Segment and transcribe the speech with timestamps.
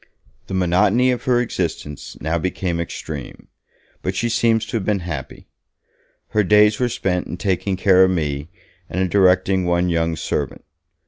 [0.47, 3.49] The monotony of her existence now became extreme,
[4.01, 5.45] but she seems to have been happy.
[6.29, 8.49] Her days were spent in taking care of me,
[8.89, 10.65] and in directing one young servant.